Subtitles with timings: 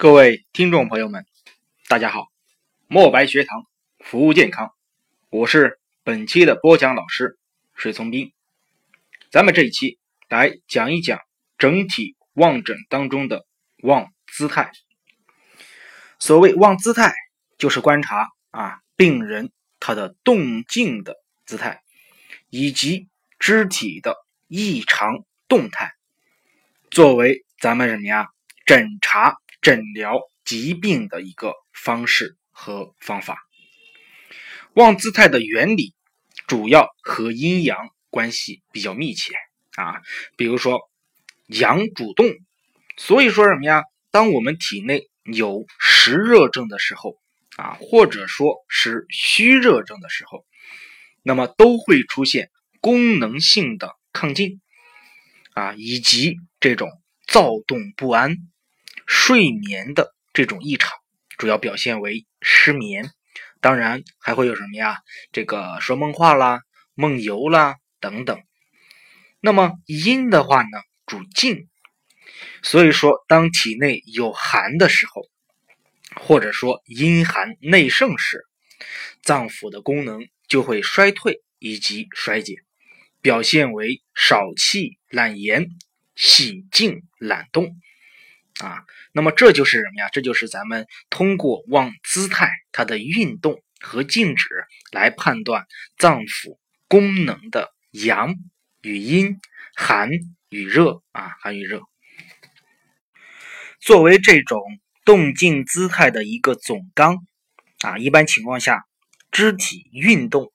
[0.00, 1.26] 各位听众朋友们，
[1.86, 2.28] 大家好！
[2.86, 3.66] 墨白学堂
[3.98, 4.72] 服务健康，
[5.28, 7.38] 我是本期的播讲老师
[7.74, 8.32] 水从斌。
[9.30, 9.98] 咱们这一期
[10.30, 11.20] 来讲一讲
[11.58, 13.44] 整体望诊当中的
[13.82, 14.72] 望姿态。
[16.18, 17.12] 所谓望姿态，
[17.58, 21.82] 就是观察啊病人他的动静的姿态，
[22.48, 23.06] 以及
[23.38, 24.16] 肢体的
[24.48, 25.92] 异常动态，
[26.90, 28.28] 作为咱们什么呀
[28.64, 29.36] 诊查。
[29.60, 33.38] 诊疗疾病的一个方式和方法。
[34.74, 35.94] 望姿态的原理
[36.46, 39.34] 主要和阴阳关系比较密切
[39.76, 40.00] 啊，
[40.36, 40.80] 比如说
[41.46, 42.26] 阳主动，
[42.96, 43.82] 所以说什么呀？
[44.10, 47.16] 当我们体内有实热症的时候
[47.56, 50.44] 啊，或者说是虚热症的时候，
[51.22, 54.60] 那么都会出现功能性的亢进
[55.54, 56.88] 啊，以及这种
[57.26, 58.36] 躁动不安。
[59.12, 60.92] 睡眠的这种异常，
[61.36, 63.10] 主要表现为失眠，
[63.60, 64.98] 当然还会有什么呀？
[65.32, 66.60] 这个说梦话啦、
[66.94, 68.40] 梦游啦等等。
[69.40, 70.68] 那么阴的话呢，
[71.06, 71.68] 主静，
[72.62, 75.22] 所以说当体内有寒的时候，
[76.14, 78.46] 或者说阴寒内盛时，
[79.22, 82.62] 脏腑的功能就会衰退以及衰竭，
[83.20, 85.66] 表现为少气懒言、
[86.14, 87.74] 喜静懒动。
[88.60, 90.08] 啊，那么这就是什么呀？
[90.12, 94.48] 这就是咱们通过望姿态它的运动和静止
[94.92, 98.34] 来判断脏腑功能的阳
[98.82, 99.38] 与阴、
[99.74, 100.10] 寒
[100.50, 101.80] 与热啊，寒与热。
[103.80, 104.60] 作为这种
[105.06, 107.16] 动静姿态的一个总纲
[107.80, 108.84] 啊，一般情况下，
[109.30, 110.52] 肢体运动、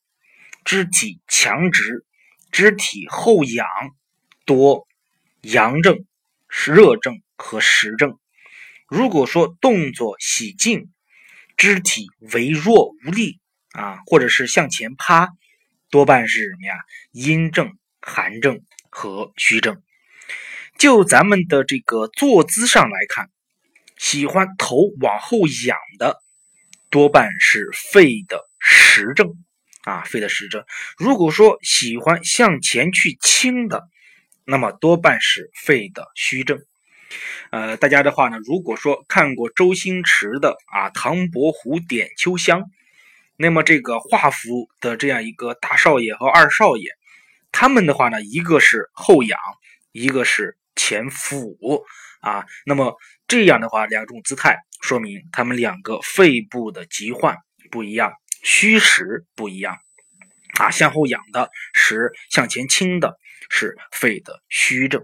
[0.64, 2.06] 肢体强直、
[2.52, 3.66] 肢体后仰
[4.46, 4.86] 多
[5.42, 6.06] 阳症、
[6.48, 7.20] 热症。
[7.36, 8.18] 和实症，
[8.88, 10.92] 如果说动作喜静，
[11.58, 13.40] 肢体微弱无力
[13.72, 15.30] 啊，或者是向前趴，
[15.90, 16.76] 多半是什么呀？
[17.12, 19.82] 阴症、寒症和虚症。
[20.78, 23.30] 就咱们的这个坐姿上来看，
[23.98, 26.22] 喜欢头往后仰的，
[26.90, 29.34] 多半是肺的实症
[29.84, 30.66] 啊，肺的实症。
[30.98, 33.88] 如果说喜欢向前去倾的，
[34.44, 36.60] 那么多半是肺的虚症。
[37.52, 42.62] 呃，大家的话呢，如果说看过周星驰的啊《唐伯虎点秋香》，
[43.38, 46.90] 那么这个华府的这样一个大少爷和二少爷，
[47.52, 49.40] 他们的话呢，一个是后仰，
[49.92, 51.58] 一个是前俯
[52.22, 52.46] 啊。
[52.66, 57.38] 那么这样的话，两种姿态说明他们两个肺部的疾患
[57.72, 59.78] 不一样，虚实不一样
[60.58, 60.72] 啊。
[60.72, 63.18] 向后仰的是向前倾的，
[63.50, 65.02] 是肺的虚症，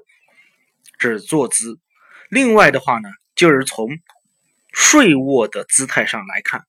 [0.98, 1.80] 这是坐姿。
[2.32, 3.90] 另外的话呢，就是从
[4.72, 6.66] 睡卧的姿态上来看，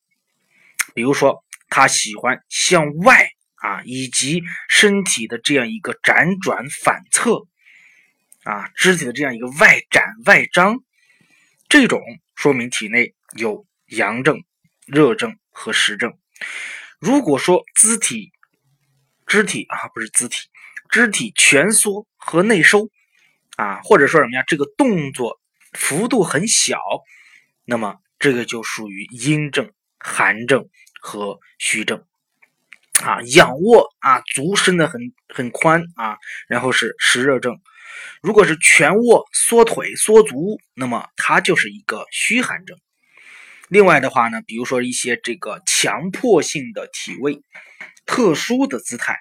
[0.93, 7.47] 比如说他喜欢向外啊，以及身体的这样一个辗转反侧
[8.43, 10.83] 啊，肢体的这样一个外展外张，
[11.69, 12.01] 这种
[12.35, 14.43] 说明体内有阳症、
[14.85, 16.19] 热症和实症。
[16.99, 18.33] 如果说肢体
[19.29, 20.49] 肢体啊，不是肢体，
[20.91, 22.89] 肢体蜷缩和内收
[23.55, 25.39] 啊，或者说什么呀，这个动作。
[25.73, 26.79] 幅度很小，
[27.65, 30.69] 那么这个就属于阴症、寒症
[31.01, 32.05] 和虚症
[33.03, 33.23] 啊。
[33.23, 37.61] 仰卧啊，足伸的很很宽啊，然后是湿热症。
[38.21, 42.79] 如果是全卧、缩腿、缩足，那么它就是一个虚寒症。
[43.69, 47.43] 另外的话呢，比如说一些这个强迫性的体位、
[48.07, 49.21] 特殊的姿态，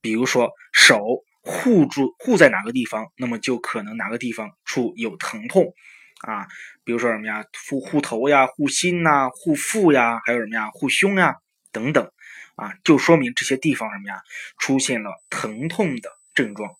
[0.00, 1.24] 比如说手。
[1.50, 5.72] 护住护在哪个地方，那么就可能哪个地方处有疼痛
[6.20, 6.46] 啊，
[6.84, 11.36] 比如说什么呀，护护头呀，护心呐，护腹呀，还有什么呀，护胸呀
[11.72, 12.12] 等等
[12.56, 14.20] 啊，就说明这些地方什么呀，
[14.58, 16.70] 出现了疼痛的症状。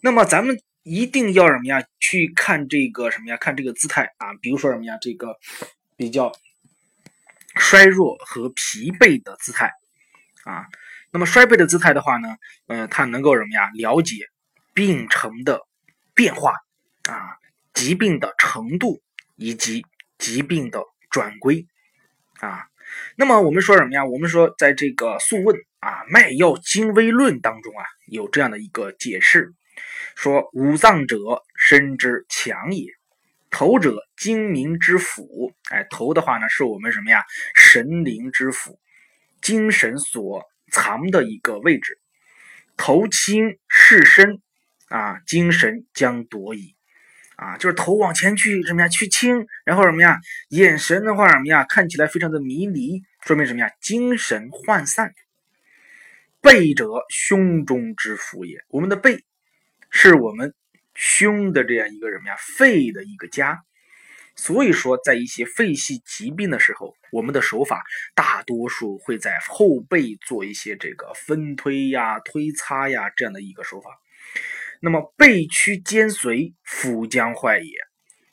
[0.00, 5.36] 那么咱们一定要什么呀，去看这个什么呀，看这个姿态啊，比如说什么呀，这个
[5.96, 6.30] 比较
[7.56, 9.72] 衰弱和疲惫的姿态
[10.44, 10.66] 啊。
[11.12, 12.36] 那么衰惫的姿态的话呢，
[12.68, 13.70] 呃，它能够什么呀？
[13.74, 14.30] 了解
[14.72, 15.60] 病程的
[16.14, 16.52] 变化
[17.10, 17.36] 啊，
[17.74, 19.02] 疾病的程度
[19.36, 19.84] 以及
[20.16, 21.66] 疾病的转归
[22.40, 22.66] 啊。
[23.14, 24.06] 那么我们说什么呀？
[24.06, 29.52] 我们说在这个《素问》啊《脉要精微论》当中啊，有这样的一个解释，
[30.16, 31.16] 说五脏者，
[31.56, 32.86] 身之强也；
[33.50, 35.52] 头者，精明之府。
[35.70, 37.22] 哎，头的话呢，是我们什么呀？
[37.54, 38.78] 神灵之府，
[39.42, 40.42] 精神所。
[40.72, 42.00] 藏的一个位置，
[42.76, 44.40] 头轻势深，
[44.88, 46.74] 啊，精神将夺矣，
[47.36, 48.88] 啊，就是头往前去什么呀？
[48.88, 50.18] 去倾，然后什么呀？
[50.48, 51.64] 眼神的话什么呀？
[51.68, 53.70] 看起来非常的迷离，说明什么呀？
[53.80, 55.12] 精神涣散。
[56.40, 58.64] 背者，胸中之府也。
[58.68, 59.22] 我们的背，
[59.90, 60.54] 是我们
[60.94, 62.36] 胸的这样一个什么呀？
[62.56, 63.62] 肺的一个家。
[64.34, 67.82] 所以说，在一些肺系疾病的时候，我们的手法
[68.14, 73.90] 大多数会在后背做一些这个分推呀、推擦呀这样的一个手法。
[74.80, 77.70] 那么背屈肩随，腹将坏也。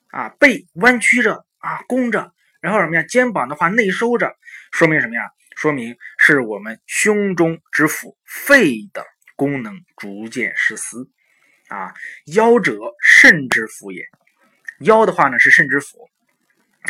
[0.07, 3.04] 啊，背弯曲着啊，弓着，然后什么呀？
[3.04, 4.36] 肩膀的话内收着，
[4.72, 5.30] 说明什么呀？
[5.56, 9.06] 说明是我们胸中之腑，肺的
[9.36, 11.12] 功能逐渐失司。
[11.68, 11.94] 啊，
[12.34, 14.04] 腰者肾之府也。
[14.80, 16.10] 腰的话呢是肾之府，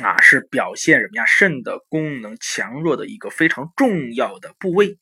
[0.04, 1.26] 啊，是表现什么呀？
[1.26, 5.00] 肾的功能强弱的一个非常重要的部位。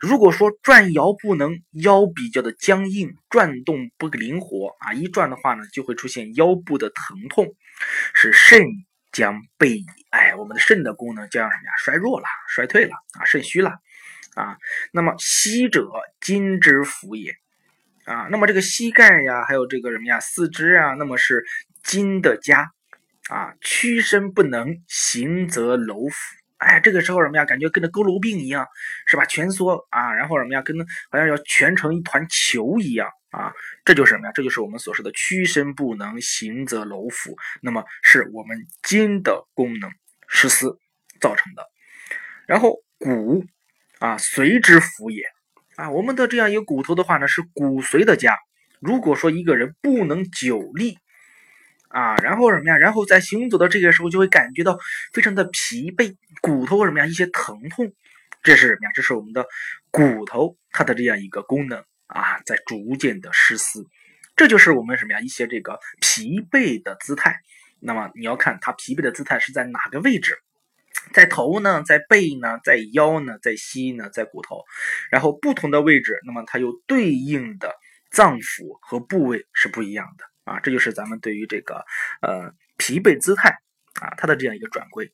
[0.00, 7.54] 如果说转腰不能，腰比较的僵硬，转动不灵活啊，一转的话呢，就会出现腰部的疼痛，
[8.14, 8.62] 是肾
[9.10, 9.80] 将被
[10.10, 11.72] 哎，我们的肾的功能将什么呀？
[11.76, 13.72] 衰弱了，衰退了啊，肾虚了
[14.36, 14.56] 啊。
[14.92, 17.34] 那么膝者筋之府也
[18.04, 21.44] 啊，那么这个膝盖呀，还有这个什么呀，四肢啊，那么是。
[21.82, 22.70] 筋的家，
[23.28, 26.16] 啊，屈身不能行则楼府，
[26.58, 27.44] 哎，这个时候什么呀？
[27.44, 28.66] 感觉跟着佝偻病一样，
[29.06, 29.24] 是吧？
[29.26, 30.62] 蜷缩啊，然后什么呀？
[30.62, 30.76] 跟
[31.10, 33.52] 好像要蜷成一团球一样啊，
[33.84, 34.32] 这就是什么呀？
[34.34, 39.90] 这就是我们所说的屈身不能行则楼府，那么是我们筋的功能
[40.26, 40.78] 失司
[41.20, 41.66] 造成的。
[42.46, 43.44] 然后骨
[43.98, 45.22] 啊，髓之府也
[45.76, 48.36] 啊，我们的这样一个骨头的话呢，是骨髓的家。
[48.80, 50.98] 如果说一个人不能久立，
[51.88, 52.76] 啊，然后什么呀？
[52.76, 54.78] 然后在行走的这个时候，就会感觉到
[55.12, 57.06] 非常的疲惫，骨头什么呀？
[57.06, 57.92] 一些疼痛，
[58.42, 58.90] 这是什么呀？
[58.94, 59.46] 这是我们的
[59.90, 63.86] 骨头它的这样一个功能啊，在逐渐的失司，
[64.36, 65.20] 这就是我们什么呀？
[65.20, 67.40] 一些这个疲惫的姿态。
[67.80, 70.36] 那么你要看它疲惫的姿态是在哪个位置，
[71.14, 71.82] 在头呢？
[71.86, 72.58] 在背呢？
[72.64, 73.38] 在腰呢？
[73.40, 74.10] 在膝呢？
[74.10, 74.62] 在骨头？
[75.10, 77.74] 然后不同的位置，那么它有对应的
[78.10, 80.24] 脏腑和部位是不一样的。
[80.48, 81.84] 啊，这就是咱们对于这个
[82.22, 83.50] 呃疲惫姿态
[84.00, 85.12] 啊，它的这样一个转归。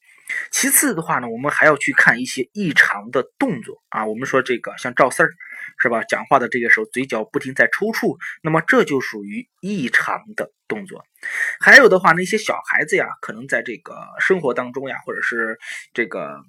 [0.51, 4.07] 其次的话呢，我们还要去看一些异常的动作啊。
[4.07, 5.29] 我们说这个像赵四儿
[5.79, 6.03] 是吧？
[6.05, 11.05] 讲话的这个时候，嘴角不停在抽搐，那么这就属于异常的动作。
[11.61, 15.59] 还有的话，那些小孩子呀，可能在这个生活当中呀，或者是
[15.93, 16.41] 这个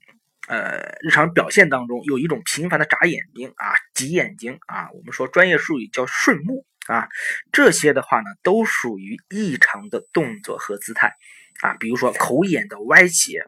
[0.48, 6.66] 呃日常表现当中，有一种频繁的眨眼睛啊、挤眼睛啊，我们说专业术语叫顺目。
[6.88, 7.08] 啊，
[7.52, 11.14] 这些的话呢，都属于异常的动作和姿态
[11.62, 13.48] 啊，比如说口眼的歪斜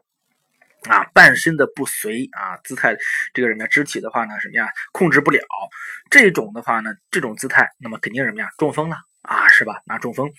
[0.90, 2.96] 啊，半身的不随啊，姿态
[3.34, 5.42] 这个什么呀，肢体的话呢，什么呀，控制不了，
[6.10, 9.82] 这种的话呢，这种姿态，那么肯定什么呀，中风了啊，是吧？
[9.86, 10.32] 那中风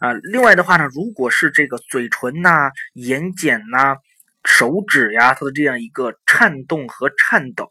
[0.00, 3.96] 啊，另外的话呢，如果是这个嘴唇呐、眼睑呐、
[4.44, 7.68] 手指呀，它的这样一个颤动和颤抖。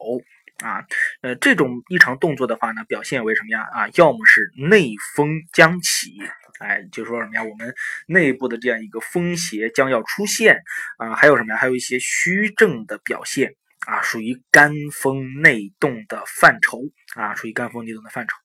[0.64, 0.86] 啊，
[1.22, 3.62] 呃，这种异常动作的话呢，表现为什么呀？
[3.74, 6.18] 啊，要么是内风将起，
[6.60, 7.44] 哎，就是说什么呀？
[7.44, 7.74] 我们
[8.08, 10.62] 内部的这样一个风邪将要出现
[10.98, 11.58] 啊，还有什么呀？
[11.58, 13.54] 还有一些虚症的表现
[13.86, 16.80] 啊，属于肝风内动的范畴
[17.16, 18.36] 啊，属于肝风内动的范畴。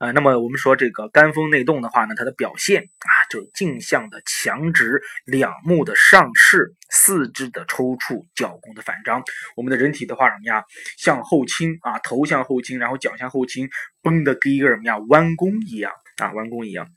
[0.00, 9.22] 呃，那么我们说这个肝风内动的话呢，它的表现啊，就是镜像的强直，两目的上视，四肢的抽搐，脚弓的反张。
[9.56, 10.64] 我们的人体的话什么呀，
[10.98, 13.68] 向后倾啊，头向后倾，然后脚向后倾，
[14.02, 16.88] 绷的跟一个什么呀，弯弓一样啊，弯弓一样。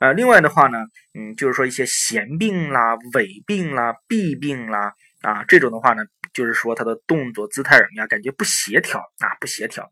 [0.00, 0.78] 呃，另外的话呢，
[1.14, 4.92] 嗯，就是说一些弦病啦、痿病啦、痹病啦
[5.22, 6.02] 啊，这种的话呢。
[6.34, 8.06] 就是说，他的动作姿态什么呀？
[8.08, 9.88] 感觉不协调啊，不协调。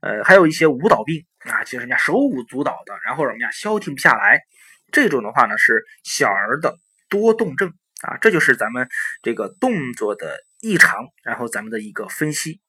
[0.00, 4.40] 呃，还有一些舞蹈病啊，就是人家手舞足蹈的，然后什么呀，消停不下来。
[4.92, 8.16] 这种的话呢，是小儿的多动症啊。
[8.18, 8.88] 这就是咱们
[9.22, 12.60] 这个动作的异常，然后咱们的一个分析。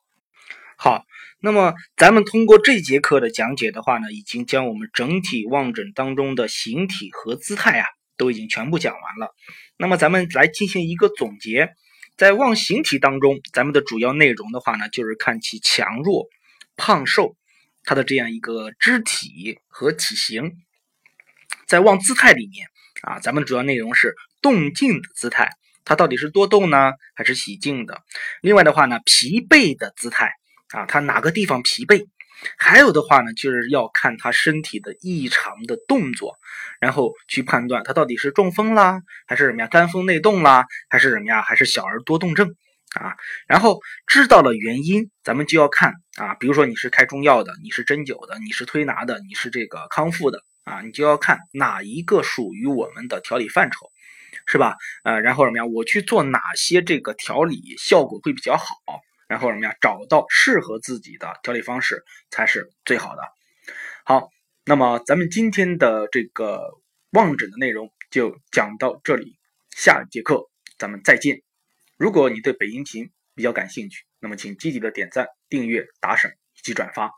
[0.76, 1.06] 好，
[1.40, 7.86] 那么咱们通过这节课的讲解的话呢，已经将我们整体望诊当中的形体和姿态啊，
[8.18, 9.36] 都已经全部讲完了。
[9.78, 11.76] 那么咱们来进行一个总结。
[12.16, 16.28] 在望形体当中，咱们的主要内容的话呢，就是看其强弱、
[16.78, 17.36] 胖瘦，
[17.84, 20.54] 它的这样一个肢体和体型。
[21.66, 22.68] 在望姿态里面
[23.02, 25.50] 啊，咱们主要内容是动静的姿态，
[25.86, 28.04] 它到底是多动呢，还是喜静的？
[28.42, 30.34] 另外的话呢，疲惫的姿态
[30.70, 32.06] 啊，它哪个地方疲惫？
[32.58, 36.38] 还有的话呢，就是要看他身体的异常的动作，
[36.80, 39.68] 然后去判断他到底是中风啦，还是什么呀？
[39.68, 41.42] 肝风内动啦，还是什么呀？
[41.42, 42.54] 还是小儿多动症
[43.00, 43.16] 啊？
[43.48, 53.90] 然后知道了原因，咱们就要看啊，比如说你是开中药的，你是针灸的，你是推拿的，你是这个康复的啊，你就要看哪一个属于我们的调理范畴，
[54.46, 54.76] 是吧？
[55.04, 55.66] 呃，然后什么呀？
[55.66, 58.66] 我去做哪些这个调理效果会比较好？
[59.34, 59.76] 然后什么呀？
[59.82, 63.24] 找到适合自己的调理方式才是最好的。
[64.06, 64.30] 好，
[64.64, 66.70] 那么咱们今天的这个
[67.10, 69.40] 望诊的内容就讲到这里，
[69.76, 71.42] 下节课咱们再见。
[71.98, 77.10] 如果你对北音琴比较感兴趣，那么请积极的点赞、订阅、打赏以及转发。